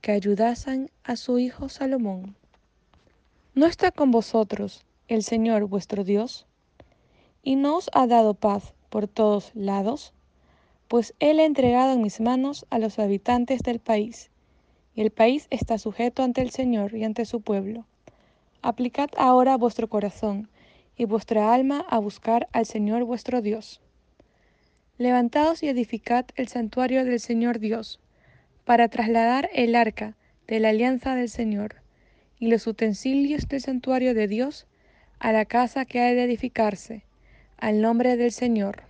que 0.00 0.12
ayudasen 0.12 0.92
a 1.02 1.16
su 1.16 1.40
hijo 1.40 1.68
Salomón. 1.68 2.36
¿No 3.56 3.66
está 3.66 3.90
con 3.90 4.12
vosotros 4.12 4.86
el 5.08 5.24
Señor 5.24 5.64
vuestro 5.64 6.04
Dios? 6.04 6.46
¿Y 7.42 7.56
no 7.56 7.78
os 7.78 7.90
ha 7.94 8.06
dado 8.06 8.34
paz 8.34 8.72
por 8.88 9.08
todos 9.08 9.50
lados? 9.54 10.14
Pues 10.86 11.14
Él 11.18 11.40
ha 11.40 11.46
entregado 11.46 11.94
en 11.94 12.00
mis 12.00 12.20
manos 12.20 12.64
a 12.70 12.78
los 12.78 13.00
habitantes 13.00 13.62
del 13.62 13.80
país, 13.80 14.30
y 14.94 15.00
el 15.00 15.10
país 15.10 15.48
está 15.50 15.78
sujeto 15.78 16.22
ante 16.22 16.42
el 16.42 16.50
Señor 16.50 16.94
y 16.94 17.02
ante 17.02 17.24
su 17.24 17.40
pueblo. 17.40 17.86
Aplicad 18.62 19.10
ahora 19.16 19.56
vuestro 19.56 19.88
corazón 19.88 20.48
y 20.98 21.04
vuestra 21.04 21.54
alma 21.54 21.86
a 21.88 21.98
buscar 21.98 22.48
al 22.52 22.66
Señor 22.66 23.04
vuestro 23.04 23.40
Dios. 23.40 23.80
Levantaos 24.98 25.62
y 25.62 25.68
edificad 25.68 26.26
el 26.34 26.48
santuario 26.48 27.04
del 27.04 27.20
Señor 27.20 27.60
Dios, 27.60 28.00
para 28.64 28.88
trasladar 28.88 29.48
el 29.54 29.76
arca 29.76 30.16
de 30.48 30.58
la 30.58 30.70
alianza 30.70 31.14
del 31.14 31.28
Señor 31.28 31.76
y 32.40 32.48
los 32.48 32.66
utensilios 32.66 33.48
del 33.48 33.60
santuario 33.60 34.12
de 34.12 34.26
Dios 34.26 34.66
a 35.20 35.32
la 35.32 35.44
casa 35.44 35.84
que 35.84 36.00
ha 36.00 36.12
de 36.12 36.24
edificarse, 36.24 37.04
al 37.56 37.80
nombre 37.80 38.16
del 38.16 38.32
Señor. 38.32 38.82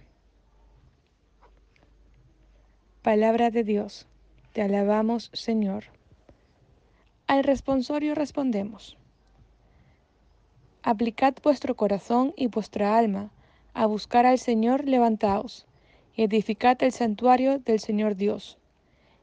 Palabra 3.02 3.50
de 3.50 3.64
Dios, 3.64 4.06
te 4.52 4.62
alabamos 4.62 5.30
Señor. 5.34 5.84
Al 7.26 7.44
responsorio 7.44 8.14
respondemos. 8.14 8.96
Aplicad 10.90 11.34
vuestro 11.42 11.76
corazón 11.76 12.32
y 12.34 12.46
vuestra 12.46 12.96
alma 12.96 13.30
a 13.74 13.84
buscar 13.84 14.24
al 14.24 14.38
Señor, 14.38 14.88
levantaos 14.88 15.66
edificad 16.16 16.82
el 16.82 16.92
santuario 16.92 17.58
del 17.58 17.78
Señor 17.78 18.16
Dios. 18.16 18.56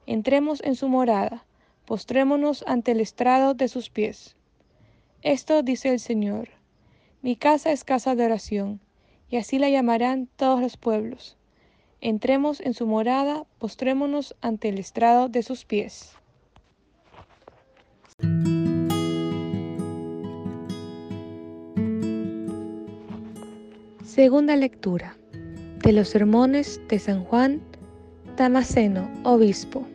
Entremos 0.06 0.62
en 0.64 0.76
su 0.76 0.90
morada, 0.90 1.44
postrémonos 1.86 2.64
ante 2.68 2.92
el 2.92 3.00
estrado 3.00 3.56
de 3.56 3.68
sus 3.68 3.90
pies. 3.90 4.36
Esto 5.24 5.64
dice 5.64 5.90
el 5.90 6.00
Señor, 6.00 6.50
mi 7.24 7.36
casa 7.36 7.72
es 7.72 7.84
casa 7.84 8.14
de 8.14 8.26
oración, 8.26 8.80
y 9.32 9.38
así 9.38 9.58
la 9.58 9.70
llamarán 9.70 10.30
todos 10.36 10.62
los 10.62 10.78
pueblos. 10.78 11.36
Entremos 12.00 12.62
en 12.62 12.76
su 12.76 12.86
morada, 12.86 13.48
postrémonos 13.58 14.36
ante 14.42 14.70
el 14.70 14.78
estrado 14.78 15.30
de 15.30 15.42
sus 15.42 15.66
pies. 15.66 16.16
Segunda 24.16 24.56
lectura 24.56 25.18
de 25.84 25.92
los 25.92 26.08
sermones 26.08 26.80
de 26.88 27.00
San 27.00 27.26
Juan 27.26 27.60
Damasceno, 28.38 29.12
obispo. 29.24 29.86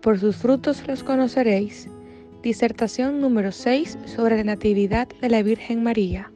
Por 0.00 0.18
sus 0.18 0.34
frutos 0.34 0.84
los 0.88 1.04
conoceréis. 1.04 1.88
Disertación 2.42 3.20
número 3.20 3.52
6 3.52 3.98
sobre 4.06 4.38
la 4.38 4.42
Natividad 4.42 5.06
de 5.20 5.28
la 5.28 5.44
Virgen 5.44 5.84
María. 5.84 6.32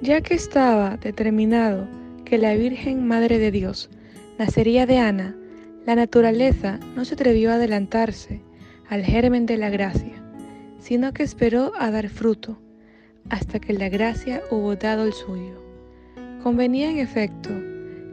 Ya 0.00 0.22
que 0.22 0.34
estaba 0.34 0.96
determinado 0.96 1.86
que 2.24 2.38
la 2.38 2.56
Virgen 2.56 3.06
Madre 3.06 3.38
de 3.38 3.52
Dios 3.52 3.90
nacería 4.40 4.86
de 4.86 4.98
Ana, 4.98 5.36
la 5.86 5.94
naturaleza 5.94 6.80
no 6.96 7.04
se 7.04 7.14
atrevió 7.14 7.52
a 7.52 7.54
adelantarse 7.54 8.42
al 8.88 9.04
germen 9.04 9.46
de 9.46 9.56
la 9.56 9.70
gracia, 9.70 10.20
sino 10.80 11.12
que 11.12 11.22
esperó 11.22 11.70
a 11.78 11.92
dar 11.92 12.08
fruto 12.08 12.58
hasta 13.30 13.58
que 13.58 13.72
la 13.72 13.88
gracia 13.88 14.42
hubo 14.50 14.76
dado 14.76 15.04
el 15.04 15.12
suyo. 15.12 15.60
Convenía 16.42 16.90
en 16.90 16.98
efecto 16.98 17.50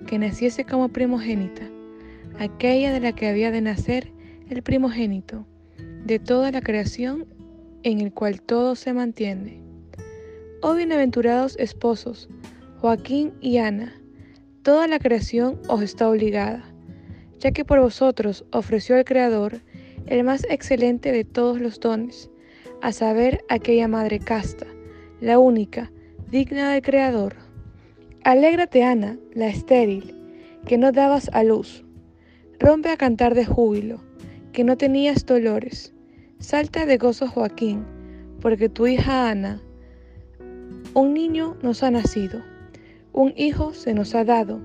que 0.07 0.19
naciese 0.19 0.65
como 0.65 0.89
primogénita, 0.89 1.63
aquella 2.39 2.91
de 2.93 2.99
la 2.99 3.13
que 3.13 3.27
había 3.27 3.51
de 3.51 3.61
nacer 3.61 4.11
el 4.49 4.63
primogénito, 4.63 5.45
de 6.05 6.19
toda 6.19 6.51
la 6.51 6.61
creación 6.61 7.25
en 7.83 8.01
el 8.01 8.11
cual 8.11 8.41
todo 8.41 8.75
se 8.75 8.93
mantiene. 8.93 9.61
Oh 10.61 10.73
bienaventurados 10.73 11.55
esposos, 11.57 12.29
Joaquín 12.79 13.33
y 13.41 13.57
Ana, 13.57 13.93
toda 14.63 14.87
la 14.87 14.99
creación 14.99 15.59
os 15.67 15.81
está 15.81 16.09
obligada, 16.09 16.63
ya 17.39 17.51
que 17.51 17.63
por 17.63 17.79
vosotros 17.79 18.45
ofreció 18.51 18.97
el 18.97 19.05
Creador 19.05 19.61
el 20.07 20.23
más 20.23 20.45
excelente 20.49 21.11
de 21.11 21.23
todos 21.23 21.61
los 21.61 21.79
dones, 21.79 22.29
a 22.81 22.91
saber 22.91 23.43
aquella 23.49 23.87
madre 23.87 24.19
casta, 24.19 24.65
la 25.21 25.39
única, 25.39 25.91
digna 26.31 26.71
del 26.71 26.81
Creador. 26.81 27.35
Alégrate, 28.23 28.83
Ana, 28.83 29.17
la 29.33 29.47
estéril, 29.47 30.15
que 30.65 30.77
no 30.77 30.91
dabas 30.91 31.29
a 31.33 31.43
luz. 31.43 31.83
Rompe 32.59 32.89
a 32.89 32.97
cantar 32.97 33.35
de 33.35 33.45
júbilo, 33.45 34.01
que 34.53 34.63
no 34.63 34.77
tenías 34.77 35.25
dolores. 35.25 35.93
Salta 36.39 36.85
de 36.85 36.97
gozo, 36.97 37.27
Joaquín, 37.27 37.85
porque 38.41 38.69
tu 38.69 38.87
hija 38.87 39.29
Ana, 39.29 39.61
un 40.93 41.13
niño 41.13 41.57
nos 41.61 41.83
ha 41.83 41.91
nacido, 41.91 42.41
un 43.11 43.33
hijo 43.35 43.73
se 43.73 43.93
nos 43.93 44.15
ha 44.15 44.23
dado, 44.23 44.61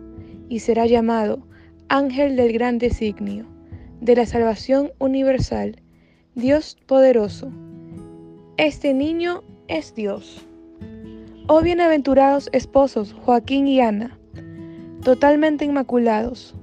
y 0.49 0.61
será 0.61 0.87
llamado 0.87 1.47
Ángel 1.89 2.37
del 2.37 2.53
gran 2.53 2.79
designio, 2.79 3.47
de 4.01 4.17
la 4.17 4.27
salvación 4.27 4.93
universal, 4.99 5.83
Dios 6.35 6.77
poderoso. 6.87 7.51
Este 8.57 8.95
niño 8.95 9.43
es 9.69 9.95
Dios. 9.95 10.45
Oh 11.47 11.61
bienaventurados 11.63 12.49
esposos 12.53 13.15
Joaquín 13.25 13.67
y 13.67 13.81
Ana, 13.81 14.19
totalmente 15.03 15.65
inmaculados, 15.65 16.55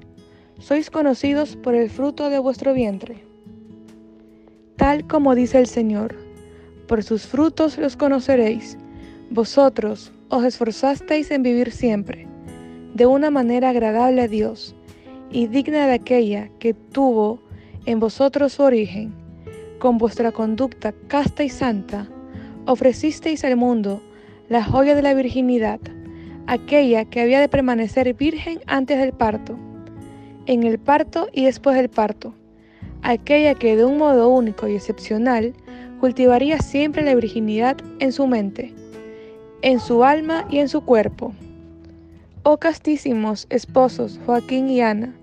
sois 0.60 0.90
conocidos 0.90 1.56
por 1.56 1.76
el 1.76 1.90
fruto 1.90 2.30
de 2.30 2.40
vuestro 2.40 2.74
vientre. 2.74 3.24
Tal 4.76 5.08
como 5.08 5.36
dice 5.36 5.60
el 5.60 5.68
Señor, 5.68 6.16
por 6.88 7.04
sus 7.04 7.26
frutos 7.26 7.78
los 7.78 7.96
conoceréis. 7.96 8.78
Vosotros 9.30 10.12
os 10.30 10.44
esforzasteis 10.44 11.32
en 11.32 11.44
vivir 11.44 11.72
siempre, 11.72 12.28
de 12.94 13.06
una 13.06 13.32
manera 13.32 13.70
agradable 13.70 14.24
a 14.24 14.28
Dios 14.28 14.76
y 15.32 15.48
digna 15.48 15.88
de 15.88 15.94
aquella 15.94 16.50
que 16.60 16.74
tuvo 16.74 17.42
en 17.86 18.00
vosotros 18.00 18.54
su 18.54 18.64
origen. 18.64 19.14
Con 19.80 19.98
vuestra 19.98 20.32
conducta 20.32 20.94
casta 21.08 21.44
y 21.44 21.50
santa, 21.50 22.08
ofrecisteis 22.66 23.44
al 23.44 23.56
mundo 23.56 24.02
la 24.50 24.64
joya 24.64 24.96
de 24.96 25.02
la 25.02 25.14
virginidad, 25.14 25.80
aquella 26.48 27.06
que 27.06 27.22
había 27.22 27.40
de 27.40 27.50
permanecer 27.50 28.14
virgen 28.14 28.60
antes 28.68 29.00
del 29.00 29.14
parto, 29.14 29.58
en 30.46 30.64
el 30.64 30.80
parto 30.80 31.28
y 31.32 31.46
después 31.46 31.76
del 31.76 31.90
parto, 31.90 32.34
aquella 33.02 33.56
que 33.56 33.76
de 33.76 33.86
un 33.86 33.98
modo 33.98 34.30
único 34.30 34.68
y 34.68 34.76
excepcional 34.76 35.54
cultivaría 36.00 36.60
siempre 36.60 37.04
la 37.04 37.16
virginidad 37.16 37.78
en 38.00 38.12
su 38.12 38.28
mente, 38.28 38.74
en 39.62 39.80
su 39.80 40.04
alma 40.04 40.46
y 40.50 40.60
en 40.60 40.68
su 40.68 40.82
cuerpo. 40.82 41.34
Oh 42.44 42.58
castísimos 42.58 43.48
esposos 43.50 44.20
Joaquín 44.26 44.70
y 44.70 44.82
Ana, 44.82 45.16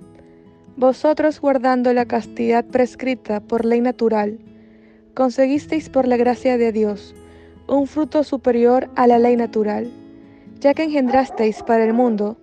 vosotros 0.76 1.40
guardando 1.40 1.92
la 1.92 2.07
castidad 2.07 2.64
prescrita 2.64 3.40
por 3.40 3.64
ley 3.64 3.80
natural, 3.80 4.38
conseguisteis 5.14 5.88
por 5.88 6.07
la 6.07 6.16
gracia 6.16 6.57
de 6.57 6.71
Dios 6.71 7.14
un 7.68 7.87
fruto 7.87 8.25
superior 8.25 8.90
a 8.96 9.06
la 9.06 9.18
ley 9.18 9.37
natural, 9.37 9.90
ya 10.60 10.75
que 10.75 10.84
engendrasteis 10.84 11.62
para 11.62 11.84
el 11.84 11.92
mundo 11.92 12.38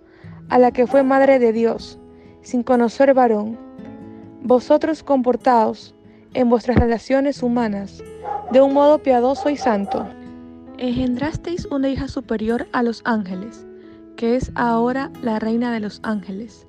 a 0.48 0.58
la 0.58 0.70
que 0.70 0.86
fue 0.86 1.02
madre 1.02 1.38
de 1.38 1.52
Dios, 1.52 1.98
sin 2.42 2.62
conocer 2.62 3.12
varón. 3.12 3.58
Vosotros 4.42 5.02
comportaos 5.02 5.94
en 6.34 6.48
vuestras 6.48 6.78
relaciones 6.78 7.42
humanas 7.42 8.02
de 8.52 8.60
un 8.60 8.72
modo 8.72 9.02
piadoso 9.02 9.50
y 9.50 9.56
santo. 9.56 10.06
Engendrasteis 10.78 11.66
una 11.66 11.88
hija 11.88 12.06
superior 12.06 12.68
a 12.72 12.82
los 12.82 13.02
ángeles, 13.04 13.66
que 14.14 14.36
es 14.36 14.52
ahora 14.54 15.10
la 15.22 15.40
reina 15.40 15.72
de 15.72 15.80
los 15.80 16.00
ángeles. 16.04 16.66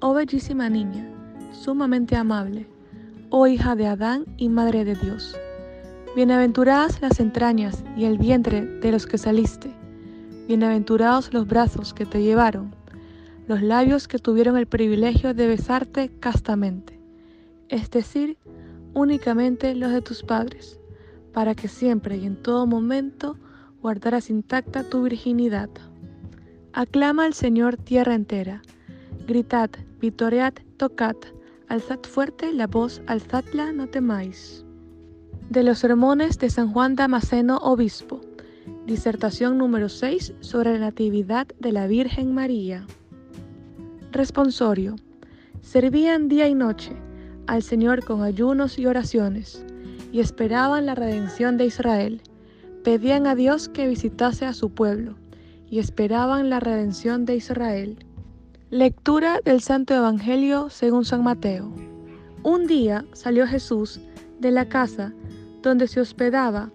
Oh 0.00 0.14
bellísima 0.14 0.68
niña, 0.68 1.06
sumamente 1.52 2.16
amable, 2.16 2.66
oh 3.30 3.46
hija 3.46 3.76
de 3.76 3.86
Adán 3.86 4.24
y 4.36 4.48
madre 4.48 4.84
de 4.84 4.96
Dios. 4.96 5.36
Bienaventuradas 6.14 7.02
las 7.02 7.18
entrañas 7.18 7.82
y 7.96 8.04
el 8.04 8.18
vientre 8.18 8.64
de 8.64 8.92
los 8.92 9.04
que 9.04 9.18
saliste. 9.18 9.74
Bienaventurados 10.46 11.34
los 11.34 11.48
brazos 11.48 11.92
que 11.92 12.06
te 12.06 12.22
llevaron, 12.22 12.72
los 13.48 13.60
labios 13.62 14.06
que 14.06 14.20
tuvieron 14.20 14.56
el 14.56 14.68
privilegio 14.68 15.34
de 15.34 15.48
besarte 15.48 16.12
castamente, 16.20 17.00
es 17.68 17.90
decir, 17.90 18.38
únicamente 18.92 19.74
los 19.74 19.90
de 19.90 20.02
tus 20.02 20.22
padres, 20.22 20.78
para 21.32 21.56
que 21.56 21.66
siempre 21.66 22.16
y 22.16 22.26
en 22.26 22.40
todo 22.40 22.64
momento 22.64 23.36
guardaras 23.82 24.30
intacta 24.30 24.88
tu 24.88 25.02
virginidad. 25.02 25.68
Aclama 26.74 27.24
al 27.24 27.34
Señor 27.34 27.76
tierra 27.76 28.14
entera, 28.14 28.62
gritad, 29.26 29.70
vitoread, 30.00 30.54
tocad, 30.76 31.16
alzad 31.66 31.98
fuerte 32.08 32.52
la 32.52 32.68
voz, 32.68 33.02
alzadla, 33.08 33.72
no 33.72 33.88
temáis. 33.88 34.63
De 35.50 35.62
los 35.62 35.78
sermones 35.78 36.38
de 36.38 36.48
San 36.48 36.72
Juan 36.72 36.96
Damasceno, 36.96 37.58
obispo. 37.58 38.20
Disertación 38.86 39.58
número 39.58 39.88
6 39.88 40.32
sobre 40.40 40.72
la 40.72 40.86
Natividad 40.86 41.46
de 41.60 41.70
la 41.70 41.86
Virgen 41.86 42.34
María. 42.34 42.86
Responsorio. 44.10 44.96
Servían 45.60 46.28
día 46.28 46.48
y 46.48 46.54
noche 46.54 46.96
al 47.46 47.62
Señor 47.62 48.04
con 48.04 48.22
ayunos 48.22 48.78
y 48.78 48.86
oraciones, 48.86 49.64
y 50.12 50.20
esperaban 50.20 50.86
la 50.86 50.94
redención 50.94 51.58
de 51.58 51.66
Israel. 51.66 52.22
Pedían 52.82 53.26
a 53.26 53.34
Dios 53.34 53.68
que 53.68 53.86
visitase 53.86 54.46
a 54.46 54.54
su 54.54 54.70
pueblo, 54.70 55.14
y 55.68 55.78
esperaban 55.78 56.48
la 56.48 56.58
redención 56.58 57.26
de 57.26 57.36
Israel. 57.36 57.98
Lectura 58.70 59.40
del 59.44 59.60
Santo 59.60 59.94
Evangelio 59.94 60.70
según 60.70 61.04
San 61.04 61.22
Mateo. 61.22 61.70
Un 62.42 62.66
día 62.66 63.04
salió 63.12 63.46
Jesús 63.46 64.00
de 64.40 64.50
la 64.50 64.68
casa 64.68 65.12
donde 65.64 65.88
se 65.88 66.00
hospedaba 66.00 66.70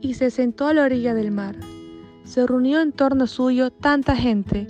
y 0.00 0.14
se 0.14 0.30
sentó 0.30 0.68
a 0.68 0.74
la 0.74 0.84
orilla 0.84 1.14
del 1.14 1.32
mar. 1.32 1.56
Se 2.24 2.46
reunió 2.46 2.80
en 2.80 2.92
torno 2.92 3.26
suyo 3.26 3.70
tanta 3.70 4.14
gente 4.14 4.66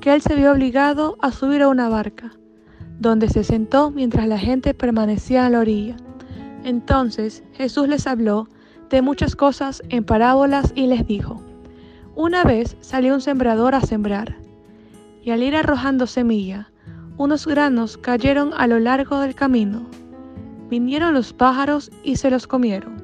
que 0.00 0.14
él 0.14 0.20
se 0.20 0.34
vio 0.34 0.52
obligado 0.52 1.16
a 1.20 1.32
subir 1.32 1.62
a 1.62 1.68
una 1.68 1.88
barca, 1.88 2.32
donde 3.00 3.28
se 3.28 3.42
sentó 3.42 3.90
mientras 3.90 4.28
la 4.28 4.38
gente 4.38 4.74
permanecía 4.74 5.46
a 5.46 5.50
la 5.50 5.60
orilla. 5.60 5.96
Entonces 6.62 7.42
Jesús 7.52 7.88
les 7.88 8.06
habló 8.06 8.46
de 8.90 9.02
muchas 9.02 9.34
cosas 9.34 9.82
en 9.88 10.04
parábolas 10.04 10.72
y 10.76 10.86
les 10.86 11.06
dijo, 11.06 11.42
Una 12.14 12.44
vez 12.44 12.76
salió 12.80 13.14
un 13.14 13.20
sembrador 13.20 13.74
a 13.74 13.80
sembrar, 13.80 14.36
y 15.22 15.30
al 15.30 15.42
ir 15.42 15.56
arrojando 15.56 16.06
semilla, 16.06 16.70
unos 17.16 17.46
granos 17.46 17.96
cayeron 17.96 18.52
a 18.54 18.66
lo 18.66 18.78
largo 18.78 19.20
del 19.20 19.34
camino. 19.34 19.86
Vinieron 20.68 21.14
los 21.14 21.32
pájaros 21.32 21.90
y 22.02 22.16
se 22.16 22.30
los 22.30 22.46
comieron. 22.46 23.03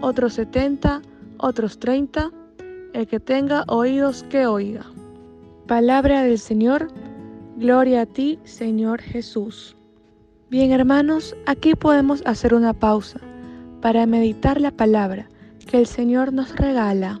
otros 0.00 0.34
setenta, 0.34 1.02
otros 1.38 1.78
treinta, 1.78 2.30
el 2.92 3.06
que 3.06 3.20
tenga 3.20 3.64
oídos 3.68 4.22
que 4.24 4.46
oiga. 4.46 4.84
Palabra 5.66 6.22
del 6.22 6.38
Señor, 6.38 6.88
gloria 7.56 8.02
a 8.02 8.06
ti, 8.06 8.38
Señor 8.44 9.00
Jesús. 9.00 9.76
Bien 10.50 10.72
hermanos, 10.72 11.34
aquí 11.46 11.74
podemos 11.74 12.22
hacer 12.26 12.54
una 12.54 12.72
pausa 12.72 13.18
para 13.80 14.06
meditar 14.06 14.60
la 14.60 14.70
palabra 14.70 15.28
que 15.66 15.78
el 15.78 15.86
Señor 15.86 16.32
nos 16.32 16.54
regala. 16.56 17.20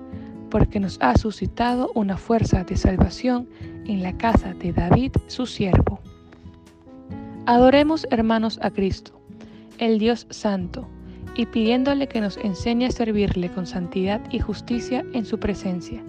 porque 0.51 0.79
nos 0.79 0.99
ha 1.01 1.17
suscitado 1.17 1.91
una 1.95 2.17
fuerza 2.17 2.63
de 2.63 2.77
salvación 2.77 3.49
en 3.87 4.03
la 4.03 4.15
casa 4.15 4.53
de 4.53 4.71
David, 4.71 5.13
su 5.25 5.47
siervo. 5.47 5.99
Adoremos, 7.47 8.05
hermanos, 8.11 8.59
a 8.61 8.69
Cristo, 8.69 9.19
el 9.79 9.97
Dios 9.97 10.27
Santo, 10.29 10.87
y 11.35 11.47
pidiéndole 11.47 12.07
que 12.07 12.21
nos 12.21 12.37
enseñe 12.37 12.85
a 12.85 12.91
servirle 12.91 13.49
con 13.49 13.65
santidad 13.65 14.21
y 14.29 14.39
justicia 14.39 15.03
en 15.13 15.25
su 15.25 15.39
presencia. 15.39 16.03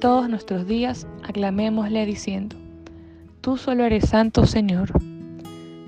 Todos 0.00 0.30
nuestros 0.30 0.66
días 0.66 1.06
aclamémosle 1.24 2.06
diciendo, 2.06 2.56
Tú 3.42 3.56
solo 3.56 3.84
eres 3.84 4.08
santo, 4.08 4.46
Señor. 4.46 4.92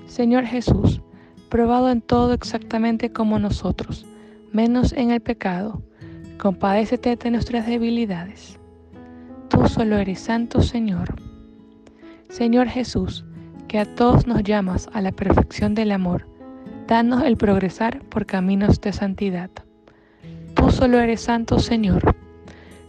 Señor 0.07 0.45
Jesús, 0.45 1.01
probado 1.49 1.89
en 1.89 2.01
todo 2.01 2.33
exactamente 2.33 3.11
como 3.11 3.39
nosotros, 3.39 4.05
menos 4.51 4.91
en 4.93 5.11
el 5.11 5.21
pecado, 5.21 5.81
compadécete 6.45 7.15
de 7.15 7.31
nuestras 7.31 7.65
debilidades. 7.65 8.59
Tú 9.49 9.67
solo 9.67 9.97
eres 9.97 10.19
santo, 10.19 10.61
Señor. 10.61 11.15
Señor 12.29 12.67
Jesús, 12.67 13.25
que 13.67 13.79
a 13.79 13.85
todos 13.95 14.27
nos 14.27 14.43
llamas 14.43 14.87
a 14.93 15.01
la 15.01 15.11
perfección 15.11 15.73
del 15.73 15.91
amor, 15.91 16.27
danos 16.87 17.23
el 17.23 17.35
progresar 17.35 18.01
por 18.09 18.27
caminos 18.27 18.79
de 18.79 18.93
santidad. 18.93 19.49
Tú 20.53 20.69
solo 20.69 20.99
eres 20.99 21.21
santo, 21.21 21.57
Señor. 21.57 22.15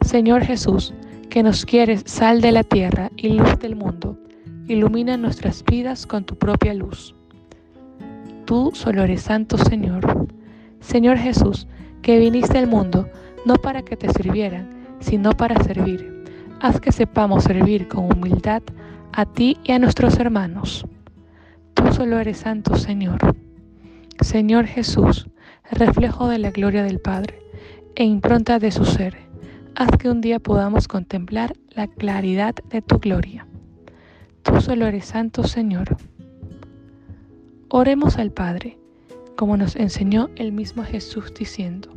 Señor 0.02 0.44
Jesús, 0.44 0.92
que 1.30 1.42
nos 1.42 1.64
quieres 1.64 2.02
sal 2.04 2.42
de 2.42 2.52
la 2.52 2.62
tierra 2.62 3.10
y 3.16 3.30
luz 3.30 3.58
del 3.58 3.74
mundo, 3.74 4.18
ilumina 4.68 5.16
nuestras 5.16 5.64
vidas 5.64 6.06
con 6.06 6.24
tu 6.24 6.36
propia 6.36 6.74
luz. 6.74 7.14
Tú 8.44 8.72
solo 8.74 9.02
eres 9.02 9.22
santo, 9.22 9.56
Señor. 9.56 10.28
Señor 10.80 11.16
Jesús, 11.16 11.66
que 12.02 12.18
viniste 12.18 12.58
al 12.58 12.66
mundo 12.66 13.08
no 13.46 13.54
para 13.54 13.82
que 13.82 13.96
te 13.96 14.12
sirvieran, 14.12 14.68
sino 14.98 15.30
para 15.30 15.62
servir. 15.62 16.24
Haz 16.60 16.80
que 16.80 16.90
sepamos 16.90 17.44
servir 17.44 17.86
con 17.86 18.12
humildad 18.12 18.60
a 19.12 19.24
ti 19.24 19.56
y 19.62 19.70
a 19.70 19.78
nuestros 19.78 20.18
hermanos. 20.18 20.84
Tú 21.74 21.92
solo 21.92 22.18
eres 22.18 22.38
santo, 22.38 22.76
Señor. 22.76 23.36
Señor 24.20 24.66
Jesús, 24.66 25.28
reflejo 25.70 26.26
de 26.26 26.40
la 26.40 26.50
gloria 26.50 26.82
del 26.82 26.98
Padre 26.98 27.38
e 27.94 28.02
impronta 28.02 28.58
de 28.58 28.72
su 28.72 28.84
ser, 28.84 29.16
haz 29.76 29.90
que 29.96 30.10
un 30.10 30.20
día 30.20 30.40
podamos 30.40 30.88
contemplar 30.88 31.52
la 31.70 31.86
claridad 31.86 32.54
de 32.68 32.82
tu 32.82 32.98
gloria. 32.98 33.46
Tú 34.42 34.60
solo 34.60 34.86
eres 34.86 35.04
santo, 35.04 35.44
Señor. 35.44 35.96
Oremos 37.68 38.18
al 38.18 38.32
Padre, 38.32 38.76
como 39.36 39.56
nos 39.56 39.76
enseñó 39.76 40.30
el 40.34 40.50
mismo 40.50 40.82
Jesús 40.82 41.32
diciendo, 41.32 41.96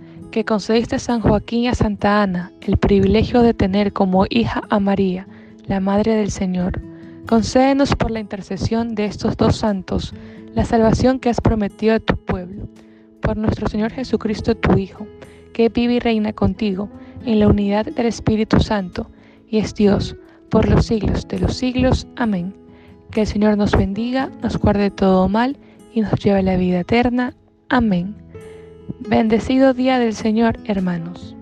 que 0.31 0.45
concediste 0.45 0.95
a 0.95 0.99
San 0.99 1.21
Joaquín 1.21 1.63
y 1.63 1.67
a 1.67 1.75
Santa 1.75 2.23
Ana 2.23 2.51
el 2.61 2.77
privilegio 2.77 3.41
de 3.41 3.53
tener 3.53 3.93
como 3.93 4.25
hija 4.29 4.61
a 4.69 4.79
María, 4.79 5.27
la 5.67 5.79
Madre 5.79 6.15
del 6.15 6.31
Señor, 6.31 6.81
Concédenos 7.27 7.95
por 7.95 8.11
la 8.11 8.19
intercesión 8.19 8.93
de 8.93 9.05
estos 9.05 9.37
dos 9.37 9.55
santos 9.55 10.13
la 10.53 10.65
salvación 10.65 11.19
que 11.19 11.29
has 11.29 11.39
prometido 11.39 11.95
a 11.95 11.99
tu 11.99 12.17
pueblo. 12.17 12.67
Por 13.21 13.37
nuestro 13.37 13.69
Señor 13.69 13.91
Jesucristo, 13.91 14.53
tu 14.55 14.77
Hijo, 14.77 15.07
que 15.53 15.69
vive 15.69 15.93
y 15.93 15.99
reina 15.99 16.33
contigo 16.33 16.89
en 17.25 17.39
la 17.39 17.47
unidad 17.47 17.85
del 17.85 18.07
Espíritu 18.07 18.59
Santo 18.59 19.09
y 19.47 19.59
es 19.59 19.73
Dios 19.75 20.17
por 20.49 20.67
los 20.67 20.87
siglos 20.87 21.25
de 21.29 21.39
los 21.39 21.55
siglos. 21.55 22.05
Amén. 22.17 22.53
Que 23.11 23.21
el 23.21 23.27
Señor 23.27 23.57
nos 23.57 23.71
bendiga, 23.71 24.29
nos 24.41 24.57
guarde 24.57 24.91
todo 24.91 25.29
mal 25.29 25.57
y 25.93 26.01
nos 26.01 26.13
lleve 26.15 26.39
a 26.39 26.43
la 26.43 26.57
vida 26.57 26.81
eterna. 26.81 27.33
Amén. 27.69 28.15
Bendecido 28.99 29.73
día 29.73 29.99
del 29.99 30.13
Señor, 30.13 30.59
hermanos. 30.65 31.35